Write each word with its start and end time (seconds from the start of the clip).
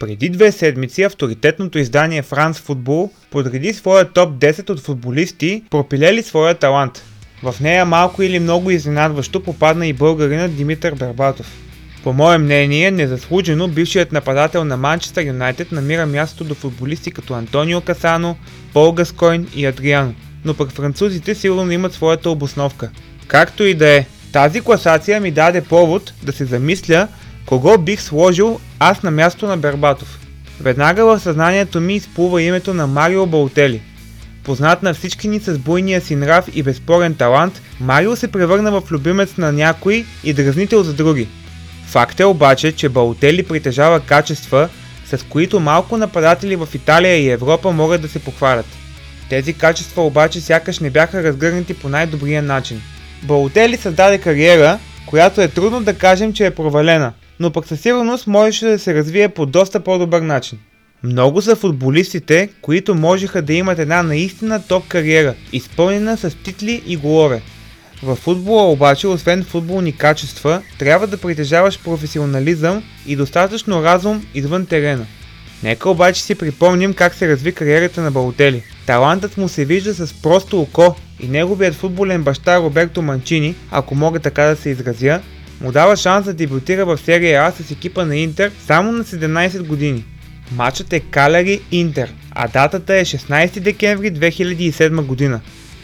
Преди 0.00 0.28
две 0.28 0.52
седмици 0.52 1.02
авторитетното 1.02 1.78
издание 1.78 2.22
France 2.22 2.52
Football 2.52 3.10
подреди 3.30 3.72
своя 3.72 4.04
топ 4.04 4.34
10 4.34 4.70
от 4.70 4.80
футболисти, 4.80 5.62
пропилели 5.70 6.22
своя 6.22 6.54
талант. 6.54 7.02
В 7.42 7.54
нея 7.60 7.84
малко 7.84 8.22
или 8.22 8.38
много 8.38 8.70
изненадващо 8.70 9.42
попадна 9.42 9.86
и 9.86 9.92
българинът 9.92 10.56
Димитър 10.56 10.94
Бербатов. 10.94 11.46
По 12.02 12.12
мое 12.12 12.38
мнение, 12.38 12.90
незаслужено 12.90 13.68
бившият 13.68 14.12
нападател 14.12 14.64
на 14.64 14.76
Манчестър 14.76 15.24
Юнайтед 15.24 15.72
намира 15.72 16.06
място 16.06 16.44
до 16.44 16.54
футболисти 16.54 17.10
като 17.10 17.34
Антонио 17.34 17.80
Касано, 17.80 18.36
Пол 18.72 18.92
Гаскойн 18.92 19.48
и 19.54 19.66
Адриано, 19.66 20.14
но 20.44 20.54
пък 20.54 20.70
французите 20.70 21.34
сигурно 21.34 21.72
имат 21.72 21.92
своята 21.92 22.30
обосновка. 22.30 22.90
Както 23.26 23.64
и 23.64 23.74
да 23.74 23.88
е, 23.88 24.06
тази 24.32 24.60
класация 24.60 25.20
ми 25.20 25.30
даде 25.30 25.60
повод 25.60 26.12
да 26.22 26.32
се 26.32 26.44
замисля 26.44 27.08
кого 27.46 27.78
бих 27.78 28.02
сложил 28.02 28.60
аз 28.78 29.02
на 29.02 29.10
място 29.10 29.46
на 29.46 29.56
Бербатов. 29.56 30.18
Веднага 30.60 31.04
в 31.04 31.20
съзнанието 31.20 31.80
ми 31.80 31.94
изплува 31.94 32.42
името 32.42 32.74
на 32.74 32.86
Марио 32.86 33.26
Балтели. 33.26 33.80
Познат 34.44 34.82
на 34.82 34.94
всички 34.94 35.28
ни 35.28 35.40
с 35.40 35.58
буйния 35.58 36.00
си 36.00 36.16
нрав 36.16 36.44
и 36.54 36.62
безспорен 36.62 37.14
талант, 37.14 37.62
Марио 37.80 38.16
се 38.16 38.32
превърна 38.32 38.80
в 38.80 38.92
любимец 38.92 39.36
на 39.36 39.52
някой 39.52 40.04
и 40.24 40.32
дразнител 40.32 40.82
за 40.82 40.92
други. 40.92 41.28
Факт 41.86 42.20
е 42.20 42.24
обаче, 42.24 42.72
че 42.72 42.88
Балтели 42.88 43.42
притежава 43.42 44.00
качества, 44.00 44.68
с 45.06 45.24
които 45.28 45.60
малко 45.60 45.96
нападатели 45.96 46.56
в 46.56 46.68
Италия 46.74 47.16
и 47.16 47.30
Европа 47.30 47.72
могат 47.72 48.02
да 48.02 48.08
се 48.08 48.18
похвалят. 48.18 48.66
Тези 49.30 49.52
качества 49.52 50.02
обаче 50.06 50.40
сякаш 50.40 50.78
не 50.78 50.90
бяха 50.90 51.22
разгърнати 51.22 51.74
по 51.74 51.88
най-добрия 51.88 52.42
начин. 52.42 52.82
Балотели 53.22 53.76
създаде 53.76 54.18
кариера, 54.18 54.78
която 55.06 55.40
е 55.40 55.48
трудно 55.48 55.80
да 55.80 55.94
кажем, 55.94 56.32
че 56.32 56.46
е 56.46 56.54
провалена, 56.54 57.12
но 57.40 57.50
пък 57.50 57.66
със 57.66 57.80
сигурност 57.80 58.26
можеше 58.26 58.66
да 58.66 58.78
се 58.78 58.94
развие 58.94 59.28
по 59.28 59.46
доста 59.46 59.80
по-добър 59.80 60.20
начин. 60.20 60.58
Много 61.02 61.42
са 61.42 61.56
футболистите, 61.56 62.48
които 62.62 62.94
можеха 62.94 63.42
да 63.42 63.52
имат 63.52 63.78
една 63.78 64.02
наистина 64.02 64.62
топ 64.68 64.88
кариера, 64.88 65.34
изпълнена 65.52 66.16
с 66.16 66.36
титли 66.44 66.82
и 66.86 66.96
голове. 66.96 67.42
В 68.02 68.16
футбола 68.16 68.70
обаче, 68.72 69.06
освен 69.06 69.44
футболни 69.44 69.96
качества, 69.96 70.62
трябва 70.78 71.06
да 71.06 71.16
притежаваш 71.16 71.82
професионализъм 71.84 72.82
и 73.06 73.16
достатъчно 73.16 73.82
разум 73.82 74.26
извън 74.34 74.66
терена. 74.66 75.06
Нека 75.62 75.90
обаче 75.90 76.22
си 76.22 76.34
припомним 76.34 76.94
как 76.94 77.14
се 77.14 77.28
разви 77.28 77.52
кариерата 77.52 78.02
на 78.02 78.10
Балотели. 78.10 78.62
Талантът 78.86 79.36
му 79.36 79.48
се 79.48 79.64
вижда 79.64 79.94
с 79.94 80.14
просто 80.14 80.60
око 80.60 80.96
и 81.20 81.28
неговият 81.28 81.74
футболен 81.74 82.22
баща 82.22 82.58
Роберто 82.58 83.02
Манчини, 83.02 83.54
ако 83.70 83.94
мога 83.94 84.20
така 84.20 84.42
да 84.42 84.56
се 84.56 84.70
изразя, 84.70 85.20
му 85.60 85.72
дава 85.72 85.96
шанс 85.96 86.24
да 86.24 86.34
дебютира 86.34 86.86
в 86.86 86.98
серия 86.98 87.42
А 87.42 87.50
с 87.50 87.70
екипа 87.70 88.04
на 88.04 88.16
Интер 88.16 88.50
само 88.66 88.92
на 88.92 89.04
17 89.04 89.62
години. 89.62 90.04
Матчът 90.52 90.92
е 90.92 91.00
Калери 91.00 91.60
Интер, 91.70 92.12
а 92.30 92.48
датата 92.48 92.94
е 92.94 93.04
16 93.04 93.60
декември 93.60 94.12
2007 94.12 95.02
година. 95.02 95.40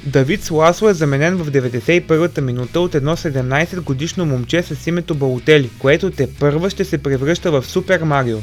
Давид 0.06 0.44
Сласло 0.44 0.88
е 0.88 0.94
заменен 0.94 1.36
в 1.36 1.50
91-та 1.50 2.40
минута 2.40 2.80
от 2.80 2.94
едно 2.94 3.16
17 3.16 3.80
годишно 3.80 4.26
момче 4.26 4.62
с 4.62 4.86
името 4.86 5.14
Балотели, 5.14 5.70
което 5.78 6.10
те 6.10 6.34
първа 6.34 6.70
ще 6.70 6.84
се 6.84 6.98
превръща 6.98 7.50
в 7.50 7.66
Супер 7.66 8.02
Марио. 8.02 8.38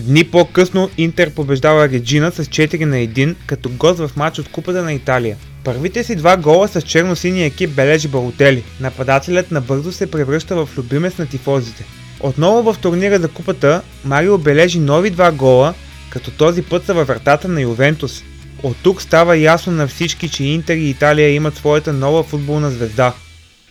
Дни 0.00 0.24
по-късно 0.24 0.90
Интер 0.98 1.30
побеждава 1.30 1.88
Реджина 1.88 2.30
с 2.30 2.44
4 2.44 2.84
на 2.84 2.96
1 2.96 3.34
като 3.46 3.70
гост 3.70 3.98
в 3.98 4.10
матч 4.16 4.38
от 4.38 4.48
Купата 4.48 4.82
на 4.82 4.92
Италия. 4.92 5.36
Първите 5.66 6.04
си 6.04 6.16
два 6.16 6.36
гола 6.36 6.68
с 6.68 6.82
черно-синия 6.82 7.46
екип 7.46 7.70
бележи 7.70 8.08
Балотели. 8.08 8.64
Нападателят 8.80 9.50
набързо 9.50 9.92
се 9.92 10.10
превръща 10.10 10.56
в 10.56 10.78
любимец 10.78 11.18
на 11.18 11.26
тифозите. 11.26 11.84
Отново 12.20 12.72
в 12.72 12.78
турнира 12.78 13.18
за 13.18 13.28
купата 13.28 13.82
Марио 14.04 14.38
бележи 14.38 14.78
нови 14.78 15.10
два 15.10 15.32
гола, 15.32 15.74
като 16.10 16.30
този 16.30 16.62
път 16.62 16.84
са 16.84 16.94
във 16.94 17.08
вратата 17.08 17.48
на 17.48 17.60
Ювентус. 17.60 18.22
От 18.62 18.76
тук 18.82 19.02
става 19.02 19.36
ясно 19.36 19.72
на 19.72 19.86
всички, 19.86 20.28
че 20.28 20.44
Интер 20.44 20.76
и 20.76 20.90
Италия 20.90 21.30
имат 21.30 21.56
своята 21.56 21.92
нова 21.92 22.22
футболна 22.22 22.70
звезда. 22.70 23.12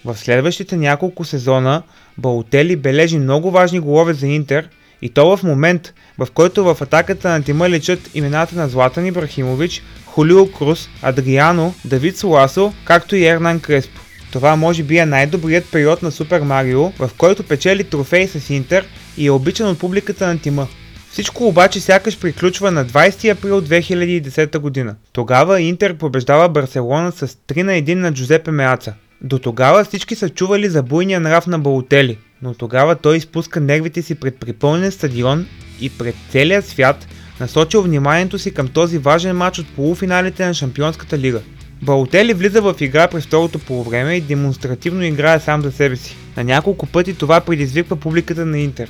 В 0.05 0.17
следващите 0.17 0.77
няколко 0.77 1.25
сезона 1.25 1.81
Балотели 2.17 2.75
бележи 2.75 3.17
много 3.17 3.51
важни 3.51 3.79
голове 3.79 4.13
за 4.13 4.27
Интер 4.27 4.69
и 5.01 5.09
то 5.09 5.37
в 5.37 5.43
момент, 5.43 5.93
в 6.17 6.27
който 6.33 6.63
в 6.63 6.81
атаката 6.81 7.29
на 7.29 7.43
тима 7.43 7.69
лечат 7.69 7.99
имената 8.13 8.55
на 8.55 8.69
Златан 8.69 9.05
Ибрахимович, 9.05 9.81
Хулио 10.15 10.51
Крус, 10.51 10.89
Адриано, 11.01 11.73
Давид 11.85 12.17
Соласо, 12.17 12.73
както 12.85 13.15
и 13.15 13.25
Ернан 13.25 13.59
Креспо. 13.59 14.01
Това 14.31 14.55
може 14.55 14.83
би 14.83 14.97
е 14.97 15.05
най-добрият 15.05 15.71
период 15.71 16.01
на 16.01 16.11
Супер 16.11 16.41
Марио, 16.41 16.89
в 16.89 17.11
който 17.17 17.43
печели 17.43 17.83
трофей 17.83 18.27
с 18.27 18.49
Интер 18.49 18.85
и 19.17 19.27
е 19.27 19.31
обичан 19.31 19.69
от 19.69 19.79
публиката 19.79 20.27
на 20.27 20.39
тима. 20.39 20.67
Всичко 21.11 21.47
обаче 21.47 21.79
сякаш 21.79 22.19
приключва 22.19 22.71
на 22.71 22.85
20 22.85 23.31
април 23.31 23.61
2010 23.61 24.57
година. 24.57 24.95
Тогава 25.13 25.61
Интер 25.61 25.97
побеждава 25.97 26.49
Барселона 26.49 27.11
с 27.11 27.27
3 27.27 27.61
на 27.61 27.71
1 27.71 27.93
на 27.93 28.13
Джузепе 28.13 28.51
Меаца. 28.51 28.93
До 29.21 29.39
тогава 29.39 29.83
всички 29.83 30.15
са 30.15 30.29
чували 30.29 30.69
за 30.69 30.83
буйния 30.83 31.19
нрав 31.19 31.47
на 31.47 31.59
Балотели, 31.59 32.17
но 32.41 32.53
тогава 32.53 32.95
той 32.95 33.17
изпуска 33.17 33.59
нервите 33.59 34.01
си 34.01 34.15
пред 34.15 34.39
припълнен 34.39 34.91
стадион 34.91 35.45
и 35.81 35.89
пред 35.89 36.15
целия 36.31 36.61
свят 36.61 37.07
насочил 37.39 37.81
вниманието 37.81 38.39
си 38.39 38.51
към 38.51 38.67
този 38.67 38.97
важен 38.97 39.37
матч 39.37 39.59
от 39.59 39.67
полуфиналите 39.67 40.45
на 40.45 40.53
Шампионската 40.53 41.17
лига. 41.17 41.41
Балотели 41.81 42.33
влиза 42.33 42.61
в 42.61 42.75
игра 42.79 43.07
през 43.07 43.23
второто 43.23 43.59
полувреме 43.59 44.13
и 44.13 44.21
демонстративно 44.21 45.03
играе 45.03 45.39
сам 45.39 45.61
за 45.61 45.71
себе 45.71 45.95
си. 45.95 46.15
На 46.37 46.43
няколко 46.43 46.85
пъти 46.85 47.13
това 47.13 47.41
предизвиква 47.41 47.95
публиката 47.95 48.45
на 48.45 48.59
Интер. 48.59 48.89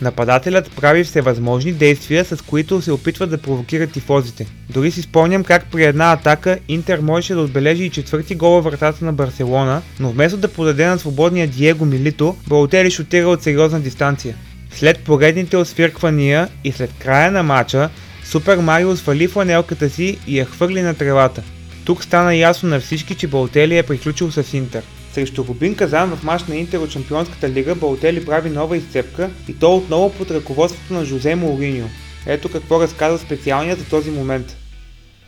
Нападателят 0.00 0.70
прави 0.76 1.04
всевъзможни 1.04 1.72
действия, 1.72 2.24
с 2.24 2.42
които 2.42 2.82
се 2.82 2.92
опитва 2.92 3.26
да 3.26 3.38
провокира 3.38 3.86
тифозите. 3.86 4.46
Дори 4.70 4.90
си 4.90 5.02
спомням 5.02 5.44
как 5.44 5.70
при 5.72 5.84
една 5.84 6.12
атака 6.12 6.58
Интер 6.68 6.98
можеше 6.98 7.34
да 7.34 7.40
отбележи 7.40 7.84
и 7.84 7.90
четвърти 7.90 8.34
гол 8.34 8.50
във 8.50 8.64
вратата 8.64 9.04
на 9.04 9.12
Барселона, 9.12 9.82
но 10.00 10.10
вместо 10.10 10.38
да 10.38 10.48
подаде 10.48 10.86
на 10.86 10.98
свободния 10.98 11.48
Диего 11.48 11.84
Милито, 11.84 12.36
Балотели 12.48 12.90
шутира 12.90 13.28
от 13.28 13.42
сериозна 13.42 13.80
дистанция. 13.80 14.34
След 14.76 14.98
поредните 14.98 15.56
освирквания 15.56 16.48
и 16.64 16.72
след 16.72 16.90
края 16.98 17.30
на 17.30 17.42
матча, 17.42 17.90
Супер 18.24 18.58
Марио 18.58 18.96
свали 18.96 19.28
фланелката 19.28 19.90
си 19.90 20.18
и 20.26 20.38
я 20.38 20.44
хвърли 20.44 20.82
на 20.82 20.94
тревата. 20.94 21.42
Тук 21.84 22.04
стана 22.04 22.34
ясно 22.34 22.68
на 22.68 22.80
всички, 22.80 23.14
че 23.14 23.26
Балтели 23.26 23.78
е 23.78 23.82
приключил 23.82 24.30
с 24.30 24.56
Интер. 24.56 24.82
Срещу 25.12 25.44
Рубин 25.48 25.74
Казан 25.74 26.16
в 26.16 26.22
матч 26.24 26.44
на 26.44 26.56
Интер 26.56 26.78
от 26.78 26.90
Чемпионската 26.90 27.50
лига 27.50 27.74
Балтели 27.74 28.26
прави 28.26 28.50
нова 28.50 28.76
изцепка 28.76 29.30
и 29.48 29.54
то 29.58 29.76
отново 29.76 30.12
под 30.12 30.30
ръководството 30.30 30.94
на 30.94 31.04
Жозе 31.04 31.34
Моуриньо. 31.34 31.88
Ето 32.26 32.48
какво 32.48 32.80
разказва 32.80 33.18
специалният 33.18 33.78
за 33.78 33.84
този 33.84 34.10
момент. 34.10 34.56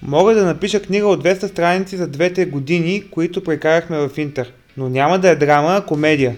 Мога 0.03 0.35
да 0.35 0.45
напиша 0.45 0.83
книга 0.83 1.07
от 1.07 1.25
200 1.25 1.47
страници 1.47 1.97
за 1.97 2.07
двете 2.07 2.45
години, 2.45 3.05
които 3.11 3.45
прекарахме 3.45 3.99
в 3.99 4.11
Интер, 4.19 4.53
но 4.77 4.89
няма 4.89 5.19
да 5.19 5.29
е 5.29 5.37
драма, 5.37 5.77
а 5.77 5.87
комедия. 5.87 6.37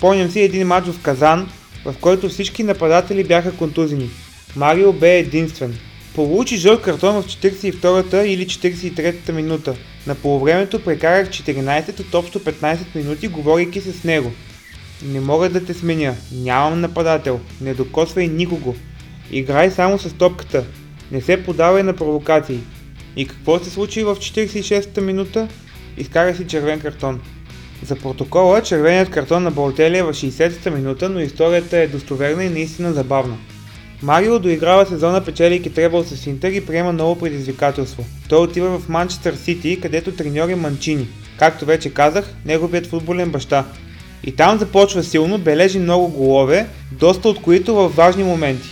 Помням 0.00 0.30
си 0.30 0.40
един 0.40 0.66
матч 0.66 0.86
в 0.86 1.02
Казан, 1.02 1.48
в 1.84 1.94
който 2.00 2.28
всички 2.28 2.62
нападатели 2.62 3.24
бяха 3.24 3.56
контузини. 3.56 4.10
Марио 4.56 4.92
бе 4.92 5.18
единствен. 5.18 5.78
Получи 6.14 6.56
жълт 6.56 6.82
картон 6.82 7.22
в 7.22 7.26
42-та 7.26 8.26
или 8.26 8.46
43-та 8.46 9.32
минута. 9.32 9.74
На 10.06 10.14
полувремето 10.14 10.84
прекарах 10.84 11.28
14 11.28 12.00
от 12.00 12.14
общо 12.14 12.40
15 12.40 12.78
минути, 12.94 13.28
говорейки 13.28 13.80
с 13.80 14.04
него. 14.04 14.32
Не 15.02 15.20
мога 15.20 15.48
да 15.48 15.64
те 15.64 15.74
сменя, 15.74 16.14
нямам 16.32 16.80
нападател, 16.80 17.40
не 17.60 17.74
докосвай 17.74 18.28
никого. 18.28 18.74
Играй 19.30 19.70
само 19.70 19.98
с 19.98 20.12
топката, 20.12 20.64
не 21.12 21.20
се 21.20 21.44
подавай 21.44 21.82
на 21.82 21.96
провокации. 21.96 22.60
И 23.16 23.26
какво 23.26 23.58
се 23.58 23.70
случи 23.70 24.04
в 24.04 24.16
46-та 24.16 25.00
минута? 25.00 25.48
Изкара 25.96 26.36
си 26.36 26.46
червен 26.46 26.80
картон. 26.80 27.20
За 27.84 27.96
протокола, 27.96 28.62
червеният 28.62 29.10
картон 29.10 29.42
на 29.42 29.50
Балтели 29.50 29.98
е 29.98 30.02
в 30.02 30.12
60-та 30.12 30.70
минута, 30.70 31.08
но 31.08 31.20
историята 31.20 31.78
е 31.78 31.86
достоверна 31.86 32.44
и 32.44 32.48
наистина 32.48 32.92
забавна. 32.92 33.36
Марио 34.02 34.38
доиграва 34.38 34.86
сезона 34.86 35.24
печелейки 35.24 35.70
требъл 35.70 36.04
с 36.04 36.26
Интер 36.26 36.52
и 36.52 36.66
приема 36.66 36.92
ново 36.92 37.18
предизвикателство. 37.18 38.04
Той 38.28 38.38
отива 38.38 38.78
в 38.78 38.88
Манчестър 38.88 39.34
Сити, 39.34 39.80
където 39.80 40.12
треньор 40.12 40.48
е 40.48 40.54
Манчини. 40.54 41.08
Както 41.38 41.64
вече 41.64 41.90
казах, 41.90 42.34
неговият 42.44 42.86
футболен 42.86 43.30
баща. 43.30 43.64
И 44.24 44.32
там 44.32 44.58
започва 44.58 45.02
силно, 45.02 45.38
бележи 45.38 45.78
много 45.78 46.08
голове, 46.08 46.66
доста 46.92 47.28
от 47.28 47.42
които 47.42 47.74
в 47.74 47.88
важни 47.88 48.24
моменти. 48.24 48.68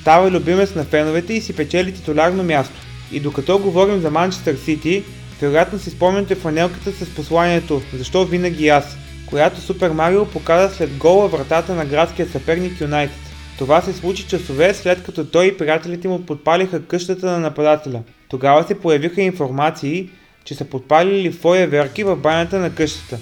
Става 0.00 0.30
любимец 0.30 0.74
на 0.74 0.84
феновете 0.84 1.32
и 1.34 1.40
си 1.40 1.56
печели 1.56 1.94
титулярно 1.94 2.42
място. 2.42 2.74
И 3.12 3.20
докато 3.20 3.58
говорим 3.58 4.00
за 4.00 4.10
Манчестър 4.10 4.56
Сити, 4.64 5.04
вероятно 5.40 5.78
си 5.78 5.90
спомняте 5.90 6.34
фанелката 6.34 6.92
с 6.92 7.14
посланието 7.14 7.82
«Защо 7.94 8.24
винаги 8.24 8.68
аз?», 8.68 8.96
която 9.26 9.60
Супер 9.60 9.90
Марио 9.90 10.26
показа 10.26 10.74
след 10.74 10.96
гола 10.96 11.28
вратата 11.28 11.74
на 11.74 11.84
градския 11.84 12.28
съперник 12.28 12.80
Юнайтед. 12.80 13.16
Това 13.58 13.80
се 13.82 13.92
случи 13.92 14.26
часове 14.26 14.74
след 14.74 15.02
като 15.02 15.24
той 15.24 15.46
и 15.46 15.56
приятелите 15.56 16.08
му 16.08 16.26
подпалиха 16.26 16.86
къщата 16.86 17.26
на 17.26 17.38
нападателя. 17.38 18.02
Тогава 18.28 18.64
се 18.64 18.80
появиха 18.80 19.22
информации, 19.22 20.08
че 20.44 20.54
са 20.54 20.64
подпалили 20.64 21.32
фойеверки 21.32 22.04
в 22.04 22.16
банята 22.16 22.58
на 22.58 22.74
къщата. 22.74 23.18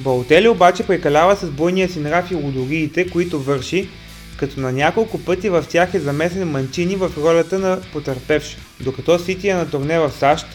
Балтели 0.00 0.48
обаче 0.48 0.86
прекалява 0.86 1.36
с 1.36 1.50
бойния 1.50 1.88
си 1.88 2.00
нрав 2.00 2.30
и 2.30 2.34
лудориите, 2.34 3.10
които 3.10 3.40
върши, 3.40 3.88
като 4.36 4.60
на 4.60 4.72
няколко 4.72 5.18
пъти 5.18 5.48
в 5.48 5.64
тях 5.68 5.94
е 5.94 6.00
замесен 6.00 6.50
Манчини 6.50 6.96
в 6.96 7.10
ролята 7.18 7.58
на 7.58 7.80
потърпевш. 7.92 8.56
Докато 8.80 9.18
Сити 9.18 9.48
е 9.48 9.54
на 9.54 9.70
турне 9.70 9.98
в 9.98 10.10
САЩ, 10.10 10.46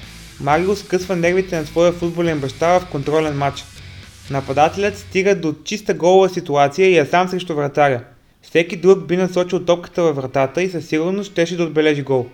Марио 0.42 0.76
скъсва 0.76 1.16
нервите 1.16 1.60
на 1.60 1.66
своя 1.66 1.92
футболен 1.92 2.40
баща 2.40 2.80
в 2.80 2.86
контролен 2.86 3.38
матч. 3.38 3.64
Нападателят 4.32 4.98
стига 4.98 5.36
до 5.36 5.56
чиста 5.64 5.94
голова 5.94 6.30
ситуация 6.30 6.90
и 6.90 6.98
е 6.98 7.06
сам 7.06 7.28
срещу 7.28 7.56
вратаря. 7.56 8.04
Всеки 8.42 8.76
друг 8.76 9.08
би 9.08 9.18
насочил 9.18 9.66
топката 9.66 10.04
във 10.04 10.16
вратата 10.16 10.64
и 10.64 10.70
със 10.70 10.88
сигурност 10.88 11.32
щеше 11.32 11.58
да 11.58 11.64
отбележи 11.64 12.02
гол. 12.02 12.28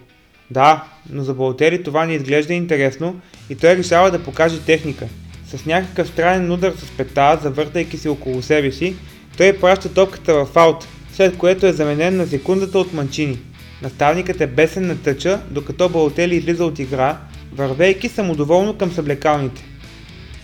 Да, 0.51 0.83
но 1.09 1.23
за 1.23 1.33
Болтери 1.33 1.83
това 1.83 2.05
не 2.05 2.13
изглежда 2.13 2.53
интересно 2.53 3.19
и 3.49 3.55
той 3.55 3.77
решава 3.77 4.11
да 4.11 4.23
покаже 4.23 4.59
техника. 4.59 5.07
С 5.47 5.65
някакъв 5.65 6.07
странен 6.07 6.51
удар 6.51 6.73
с 6.77 6.97
пета, 6.97 7.39
завъртайки 7.43 7.97
се 7.97 8.09
около 8.09 8.41
себе 8.41 8.71
си, 8.71 8.95
той 9.37 9.59
праща 9.59 9.93
топката 9.93 10.45
в 10.45 10.57
аут, 10.57 10.87
след 11.13 11.37
което 11.37 11.65
е 11.65 11.73
заменен 11.73 12.17
на 12.17 12.27
секундата 12.27 12.79
от 12.79 12.93
Манчини. 12.93 13.39
Наставникът 13.81 14.41
е 14.41 14.47
бесен 14.47 14.87
на 14.87 14.97
тъча, 14.97 15.41
докато 15.51 15.89
Балотели 15.89 16.35
излиза 16.35 16.65
от 16.65 16.79
игра, 16.79 17.17
вървейки 17.55 18.09
самодоволно 18.09 18.77
към 18.77 18.91
съблекалните. 18.91 19.65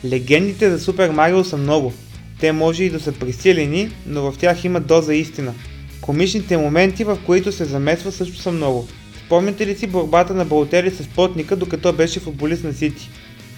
Легендите 0.05 0.69
за 0.69 0.79
Супер 0.79 1.09
Марио 1.09 1.43
са 1.43 1.57
много. 1.57 1.93
Те 2.39 2.51
може 2.51 2.83
и 2.83 2.89
да 2.89 2.99
са 2.99 3.11
присилени, 3.11 3.89
но 4.07 4.31
в 4.31 4.37
тях 4.37 4.63
има 4.63 4.79
доза 4.79 5.13
истина. 5.15 5.53
Комичните 6.01 6.57
моменти, 6.57 7.03
в 7.03 7.17
които 7.25 7.51
се 7.51 7.65
замесва 7.65 8.11
също 8.11 8.37
са 8.37 8.51
много. 8.51 8.87
Спомняте 9.25 9.67
ли 9.67 9.75
си 9.75 9.87
борбата 9.87 10.33
на 10.33 10.45
Балотели 10.45 10.91
с 10.91 11.07
плотника, 11.07 11.55
докато 11.55 11.93
беше 11.93 12.19
футболист 12.19 12.63
на 12.63 12.73
Сити? 12.73 13.09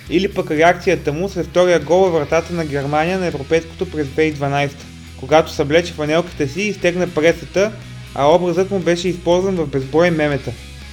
Или 0.09 0.33
пък 0.33 0.51
реакцията 0.51 1.13
му 1.13 1.29
след 1.29 1.45
втория 1.45 1.79
гол 1.79 1.99
във 1.99 2.13
вратата 2.13 2.53
на 2.53 2.65
Германия 2.65 3.19
на 3.19 3.25
Европейското 3.25 3.91
през 3.91 4.07
2012, 4.07 4.71
когато 5.19 5.51
съблече 5.51 5.93
фанелката 5.93 6.47
си 6.47 6.61
и 6.61 6.67
изтегна 6.67 7.07
пресата, 7.07 7.71
а 8.15 8.35
образът 8.35 8.71
му 8.71 8.79
беше 8.79 9.07
използван 9.07 9.55
в 9.55 9.67
безброй 9.67 10.11
мемета. 10.11 10.51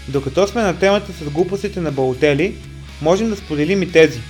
Докато 0.08 0.46
сме 0.46 0.62
на 0.62 0.78
темата 0.78 1.12
с 1.12 1.30
глупостите 1.30 1.80
на 1.80 1.92
Балотели, 1.92 2.54
можем 3.02 3.30
да 3.30 3.36
споделим 3.36 3.82
и 3.82 3.92
тези. 3.92 4.20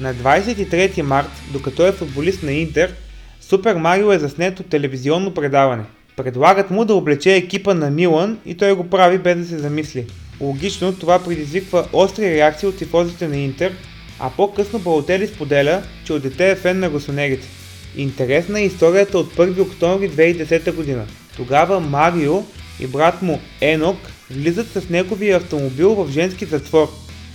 На 0.00 0.14
23 0.14 1.02
март, 1.02 1.30
докато 1.52 1.86
е 1.86 1.92
футболист 1.92 2.42
на 2.42 2.52
Интер, 2.52 2.94
Супер 3.40 3.74
Марио 3.74 4.12
е 4.12 4.18
заснет 4.18 4.60
от 4.60 4.66
телевизионно 4.66 5.34
предаване. 5.34 5.84
Предлагат 6.16 6.70
му 6.70 6.84
да 6.84 6.94
облече 6.94 7.36
екипа 7.36 7.74
на 7.74 7.90
Милан 7.90 8.38
и 8.46 8.56
той 8.56 8.72
го 8.72 8.90
прави 8.90 9.18
без 9.18 9.38
да 9.38 9.46
се 9.46 9.58
замисли. 9.58 10.06
Логично 10.40 10.94
това 10.94 11.24
предизвиква 11.24 11.88
остри 11.92 12.34
реакции 12.34 12.68
от 12.68 12.76
тифозите 12.76 13.28
на 13.28 13.36
Интер, 13.36 13.72
а 14.20 14.30
по-късно 14.36 14.78
Балотели 14.78 15.26
споделя, 15.26 15.82
че 16.04 16.12
от 16.12 16.22
дете 16.22 16.50
е 16.50 16.56
фен 16.56 16.78
на 16.78 16.90
госонерите. 16.90 17.48
Интересна 17.96 18.60
е 18.60 18.64
историята 18.64 19.18
от 19.18 19.34
1 19.34 19.60
октомври 19.60 20.10
2010 20.10 20.74
година. 20.74 21.06
Тогава 21.36 21.80
Марио 21.80 22.42
и 22.80 22.86
брат 22.86 23.22
му 23.22 23.40
Енок 23.60 23.98
влизат 24.30 24.66
с 24.66 24.88
неговия 24.88 25.36
автомобил 25.36 25.94
в 25.94 26.10
женски 26.10 26.44
затвор. 26.44 26.88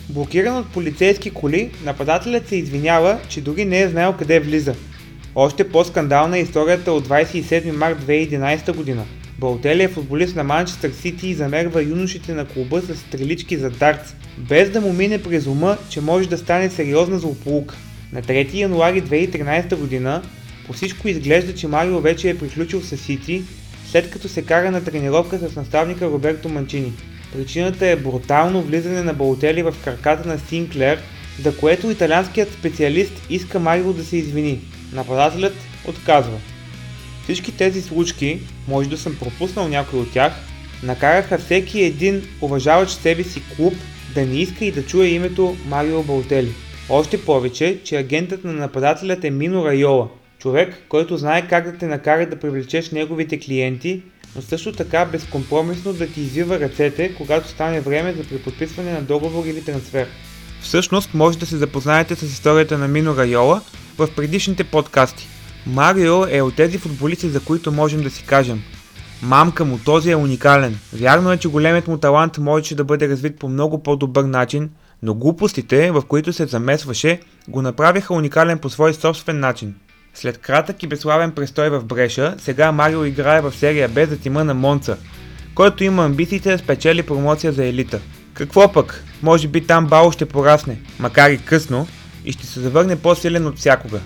Блокиран 0.09 0.57
от 0.57 0.69
полицейски 0.69 1.29
коли, 1.29 1.71
нападателят 1.85 2.47
се 2.47 2.55
извинява, 2.55 3.19
че 3.29 3.41
дори 3.41 3.65
не 3.65 3.81
е 3.81 3.89
знаел 3.89 4.13
къде 4.13 4.39
влиза. 4.39 4.75
Още 5.35 5.69
по-скандална 5.69 6.37
е 6.37 6.41
историята 6.41 6.91
от 6.91 7.07
27 7.07 7.71
март 7.71 7.97
2011 8.01 8.75
година. 8.75 9.05
Балтели 9.39 9.87
футболист 9.87 10.35
на 10.35 10.43
Манчестър 10.43 10.91
Сити 10.91 11.27
и 11.27 11.33
замерва 11.33 11.83
юношите 11.83 12.33
на 12.33 12.45
клуба 12.45 12.81
с 12.81 12.95
стрелички 12.95 13.57
за 13.57 13.69
дартс, 13.69 14.15
без 14.37 14.69
да 14.69 14.81
му 14.81 14.93
мине 14.93 15.23
през 15.23 15.47
ума, 15.47 15.77
че 15.89 16.01
може 16.01 16.29
да 16.29 16.37
стане 16.37 16.69
сериозна 16.69 17.19
злополука. 17.19 17.75
На 18.13 18.21
3 18.21 18.53
януари 18.53 19.03
2013 19.03 19.75
година 19.75 20.21
по 20.67 20.73
всичко 20.73 21.07
изглежда, 21.07 21.55
че 21.55 21.67
Марио 21.67 21.99
вече 21.99 22.29
е 22.29 22.37
приключил 22.37 22.81
с 22.81 22.97
Сити, 22.97 23.43
след 23.93 24.09
като 24.09 24.27
се 24.27 24.41
кара 24.41 24.71
на 24.71 24.83
тренировка 24.83 25.37
с 25.37 25.55
наставника 25.55 26.05
Роберто 26.05 26.49
Манчини. 26.49 26.93
Причината 27.33 27.87
е 27.87 27.95
брутално 27.95 28.61
влизане 28.61 29.01
на 29.03 29.13
Балотели 29.13 29.63
в 29.63 29.75
краката 29.83 30.27
на 30.27 30.39
Синклер, 30.39 30.99
за 31.41 31.57
което 31.57 31.91
италианският 31.91 32.53
специалист 32.53 33.13
иска 33.29 33.59
Марио 33.59 33.93
да 33.93 34.03
се 34.03 34.17
извини. 34.17 34.59
Нападателят 34.93 35.53
отказва. 35.87 36.37
Всички 37.23 37.57
тези 37.57 37.81
случки, 37.81 38.39
може 38.67 38.89
да 38.89 38.97
съм 38.97 39.17
пропуснал 39.19 39.67
някой 39.67 39.99
от 39.99 40.11
тях, 40.11 40.33
накараха 40.83 41.37
всеки 41.37 41.83
един 41.83 42.23
уважаващ 42.41 43.01
себе 43.01 43.23
си 43.23 43.41
клуб 43.55 43.73
да 44.15 44.25
не 44.25 44.35
иска 44.35 44.65
и 44.65 44.71
да 44.71 44.85
чуе 44.85 45.07
името 45.07 45.55
Марио 45.65 46.03
Балтели. 46.03 46.51
Още 46.89 47.21
повече, 47.21 47.79
че 47.83 47.97
агентът 47.97 48.43
на 48.43 48.53
нападателят 48.53 49.23
е 49.23 49.29
Мино 49.29 49.65
Райола, 49.65 50.07
човек, 50.43 50.75
който 50.89 51.17
знае 51.17 51.47
как 51.47 51.71
да 51.71 51.77
те 51.77 51.87
накара 51.87 52.29
да 52.29 52.39
привлечеш 52.39 52.91
неговите 52.91 53.39
клиенти, 53.39 54.01
но 54.35 54.41
също 54.41 54.71
така 54.71 55.05
безкомпромисно 55.05 55.93
да 55.93 56.07
ти 56.07 56.21
извива 56.21 56.59
ръцете, 56.59 57.15
когато 57.15 57.49
стане 57.49 57.81
време 57.81 58.13
за 58.13 58.23
преподписване 58.23 58.91
на 58.91 59.01
договор 59.01 59.45
или 59.45 59.63
трансфер. 59.63 60.07
Всъщност 60.61 61.13
може 61.13 61.37
да 61.37 61.45
се 61.45 61.57
запознаете 61.57 62.15
с 62.15 62.23
историята 62.23 62.77
на 62.77 62.87
Мино 62.87 63.17
Райола 63.17 63.61
в 63.97 64.07
предишните 64.15 64.63
подкасти. 64.63 65.27
Марио 65.67 66.25
е 66.29 66.41
от 66.41 66.55
тези 66.55 66.77
футболисти, 66.77 67.29
за 67.29 67.39
които 67.39 67.71
можем 67.71 68.01
да 68.01 68.09
си 68.09 68.23
кажем. 68.23 68.61
Мамка 69.21 69.65
му, 69.65 69.79
този 69.85 70.11
е 70.11 70.15
уникален. 70.15 70.79
Вярно 70.93 71.31
е, 71.31 71.37
че 71.37 71.47
големият 71.47 71.87
му 71.87 71.97
талант 71.97 72.37
можеше 72.37 72.75
да 72.75 72.83
бъде 72.83 73.09
развит 73.09 73.39
по 73.39 73.49
много 73.49 73.83
по-добър 73.83 74.23
начин, 74.23 74.69
но 75.03 75.13
глупостите, 75.13 75.91
в 75.91 76.01
които 76.07 76.33
се 76.33 76.45
замесваше, 76.45 77.19
го 77.47 77.61
направиха 77.61 78.13
уникален 78.13 78.59
по 78.59 78.69
свой 78.69 78.93
собствен 78.93 79.39
начин. 79.39 79.75
След 80.13 80.37
кратък 80.37 80.83
и 80.83 80.87
безславен 80.87 81.31
престой 81.31 81.69
в 81.69 81.83
Бреша, 81.83 82.35
сега 82.37 82.71
Марио 82.71 83.05
играе 83.05 83.41
в 83.41 83.51
серия 83.51 83.89
Б 83.89 84.05
за 84.05 84.17
тима 84.17 84.43
на 84.43 84.53
Монца, 84.53 84.97
който 85.55 85.83
има 85.83 86.05
амбициите 86.05 86.51
да 86.51 86.57
спечели 86.57 87.03
промоция 87.03 87.53
за 87.53 87.65
елита. 87.65 87.99
Какво 88.33 88.71
пък? 88.71 89.03
Може 89.21 89.47
би 89.47 89.67
там 89.67 89.87
Бао 89.87 90.11
ще 90.11 90.25
порасне, 90.25 90.77
макар 90.99 91.29
и 91.29 91.37
късно, 91.37 91.87
и 92.25 92.31
ще 92.31 92.45
се 92.45 92.59
завърне 92.59 92.95
по-силен 92.95 93.47
от 93.47 93.57
всякога. 93.57 93.99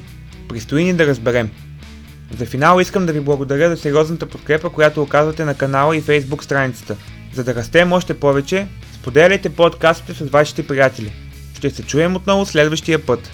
Пристои 0.50 0.84
ни 0.84 0.94
да 0.94 1.08
разберем. 1.08 1.50
За 2.38 2.46
финал 2.46 2.80
искам 2.80 3.06
да 3.06 3.14
ви 3.14 3.20
благодаря 3.20 3.70
за 3.70 3.78
сериозната 3.78 4.26
подкрепа, 4.26 4.70
която 4.70 5.02
оказвате 5.02 5.46
на 5.46 5.56
канала 5.56 5.98
и 5.98 6.02
фейсбук 6.02 6.44
страницата. 6.44 6.96
За 7.34 7.44
да 7.44 7.56
растем 7.56 7.94
още 7.94 8.20
повече, 8.20 8.68
споделяйте 8.94 9.50
подкастите 9.50 10.14
с 10.14 10.30
вашите 10.30 10.68
приятели. 10.68 11.12
Ще 11.58 11.70
се 11.70 11.84
чуем 11.84 12.16
отново 12.16 12.46
следващия 12.46 13.06
път. 13.06 13.32